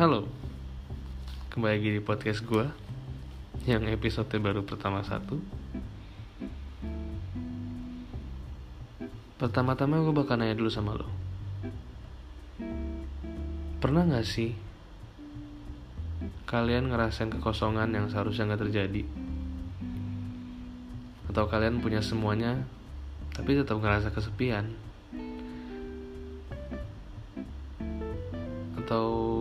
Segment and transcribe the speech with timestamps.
[0.00, 0.24] Halo,
[1.52, 2.64] kembali lagi di podcast gue
[3.68, 5.36] yang episode baru pertama satu.
[9.36, 11.04] Pertama-tama gue bakal nanya dulu sama lo.
[13.76, 14.56] Pernah gak sih
[16.48, 19.04] kalian ngerasain kekosongan yang seharusnya gak terjadi?
[21.28, 22.64] Atau kalian punya semuanya
[23.36, 24.64] tapi tetap ngerasa kesepian?
[28.80, 29.39] Atau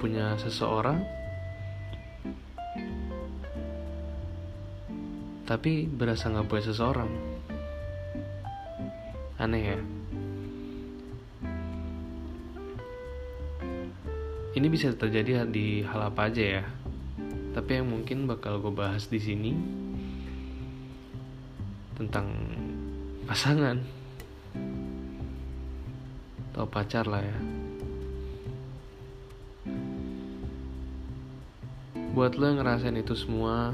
[0.00, 1.20] punya seseorang
[5.50, 7.10] tapi berasa nggak punya seseorang.
[9.34, 9.78] Aneh ya?
[14.54, 16.64] Ini bisa terjadi di hal apa aja ya.
[17.50, 19.58] Tapi yang mungkin bakal gue bahas di sini
[21.98, 22.30] tentang
[23.26, 23.82] pasangan
[26.54, 27.59] atau pacar lah ya
[32.10, 33.70] buat lo ngerasain itu semua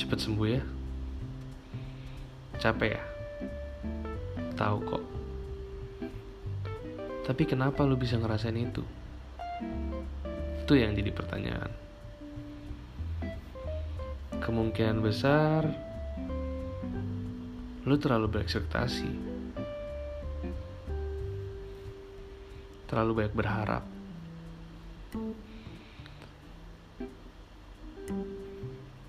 [0.00, 0.62] cepet sembuh ya.
[2.56, 3.02] Capek ya?
[4.56, 5.04] Tahu kok.
[7.28, 8.80] Tapi kenapa lo bisa ngerasain itu?
[10.64, 11.72] Itu yang jadi pertanyaan.
[14.40, 15.68] Kemungkinan besar
[17.84, 19.10] lo terlalu berekspektasi.
[22.88, 23.84] Terlalu banyak berharap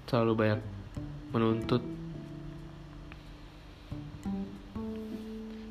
[0.07, 0.61] terlalu banyak
[1.35, 1.83] menuntut.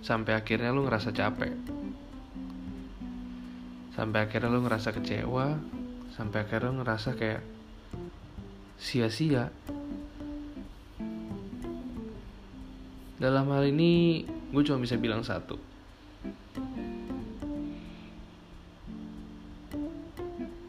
[0.05, 1.57] Sampai akhirnya lu ngerasa capek.
[3.97, 5.57] Sampai akhirnya lu ngerasa kecewa.
[6.15, 7.43] Sampai akhirnya lu ngerasa kayak
[8.77, 9.49] sia-sia.
[13.17, 15.57] Dalam hal ini gue cuma bisa bilang satu.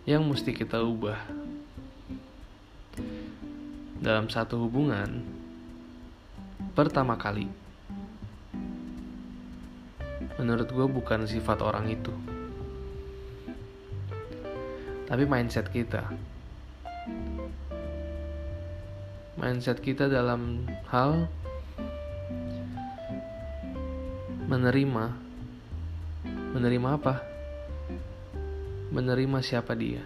[0.07, 1.46] Yang mesti kita ubah
[3.97, 5.25] dalam satu hubungan
[6.77, 7.49] pertama kali.
[10.37, 12.13] Menurut gue bukan sifat orang itu.
[15.09, 16.05] Tapi mindset kita.
[19.33, 21.25] Mindset kita dalam hal
[24.45, 25.05] menerima.
[26.53, 27.25] Menerima apa?
[28.93, 30.05] Menerima siapa dia?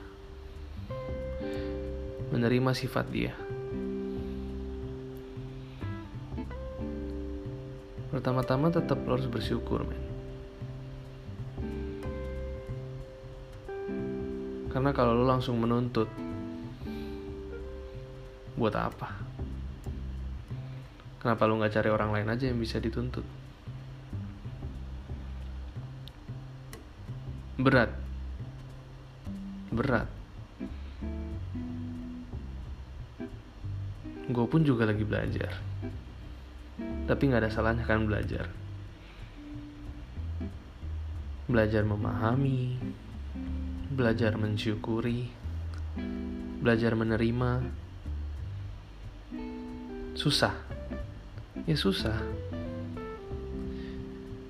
[2.31, 3.35] Menerima sifat dia
[8.21, 9.97] pertama-tama tetap lo harus bersyukur men.
[14.69, 16.05] Karena kalau lo langsung menuntut
[18.53, 19.09] buat apa?
[21.17, 23.25] Kenapa lo nggak cari orang lain aja yang bisa dituntut?
[27.57, 27.89] Berat.
[29.73, 30.05] Berat.
[34.29, 35.71] Gue pun juga lagi belajar
[37.11, 38.47] tapi nggak ada salahnya kan belajar.
[41.51, 42.79] Belajar memahami
[43.91, 45.27] belajar mensyukuri
[46.63, 47.67] belajar menerima.
[50.15, 50.55] Susah.
[51.67, 52.15] Ya susah.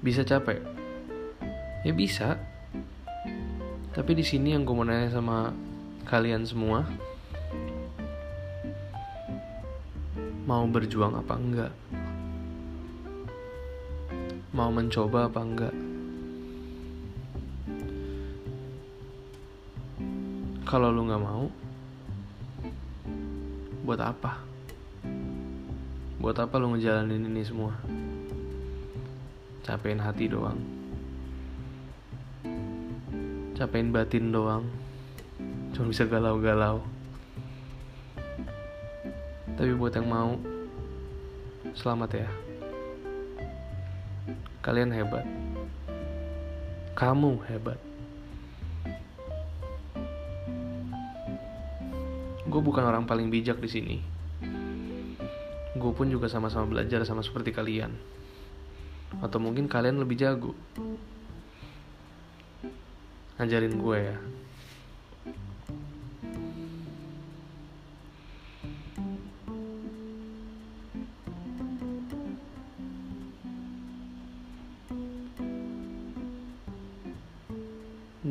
[0.05, 0.61] Bisa capek?
[1.81, 2.37] Ya bisa.
[3.89, 5.49] Tapi di sini yang gue mau nanya sama
[6.05, 6.85] kalian semua
[10.45, 11.71] mau berjuang apa enggak
[14.51, 15.75] mau mencoba apa enggak?
[20.67, 21.47] Kalau lu nggak mau
[23.87, 24.43] buat apa?
[26.19, 27.71] Buat apa lu ngejalanin ini semua?
[29.63, 30.59] Capein hati doang.
[33.55, 34.67] Capein batin doang.
[35.71, 36.83] Cuma bisa galau-galau.
[39.55, 40.35] Tapi buat yang mau
[41.71, 42.50] selamat ya
[44.61, 45.25] Kalian hebat.
[46.93, 47.81] Kamu hebat.
[52.45, 53.97] Gue bukan orang paling bijak di sini.
[55.73, 57.89] Gue pun juga sama-sama belajar sama seperti kalian.
[59.17, 60.53] Atau mungkin kalian lebih jago.
[63.41, 64.17] Ngajarin gue ya.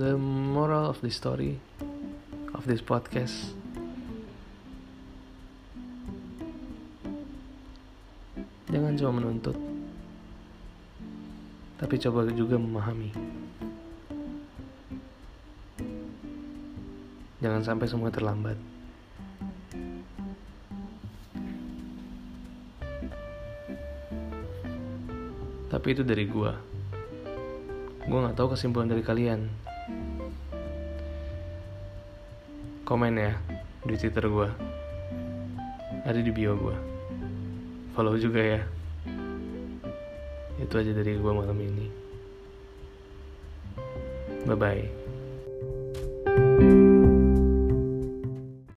[0.01, 1.61] The moral of the story
[2.57, 3.53] of this podcast
[8.73, 9.61] jangan cuma menuntut
[11.77, 13.13] tapi coba juga memahami
[17.41, 18.61] Jangan sampai semua terlambat.
[25.73, 26.53] Tapi itu dari gua.
[28.05, 29.70] Gua nggak tahu kesimpulan dari kalian.
[32.85, 33.39] Komen ya
[33.87, 34.51] di Twitter gua.
[36.03, 36.77] Ada di bio gua.
[37.95, 38.61] Follow juga ya.
[40.59, 41.87] Itu aja dari gua malam ini.
[44.47, 45.10] Bye bye.